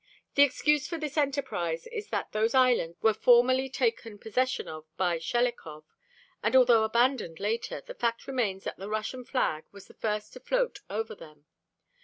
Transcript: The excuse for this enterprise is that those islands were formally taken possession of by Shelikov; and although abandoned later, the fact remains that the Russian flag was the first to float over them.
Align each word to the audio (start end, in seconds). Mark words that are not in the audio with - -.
The 0.33 0.41
excuse 0.41 0.87
for 0.87 0.97
this 0.97 1.15
enterprise 1.15 1.85
is 1.85 2.07
that 2.07 2.31
those 2.31 2.55
islands 2.55 2.97
were 3.03 3.13
formally 3.13 3.69
taken 3.69 4.17
possession 4.17 4.67
of 4.67 4.83
by 4.97 5.19
Shelikov; 5.19 5.83
and 6.41 6.55
although 6.55 6.83
abandoned 6.83 7.39
later, 7.39 7.81
the 7.81 7.93
fact 7.93 8.25
remains 8.25 8.63
that 8.63 8.77
the 8.77 8.89
Russian 8.89 9.23
flag 9.23 9.65
was 9.71 9.85
the 9.85 9.93
first 9.93 10.33
to 10.33 10.39
float 10.39 10.79
over 10.89 11.13
them. 11.13 11.45